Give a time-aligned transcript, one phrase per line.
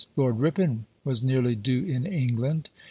[0.15, 2.71] Lord Ripon was nearly due in England.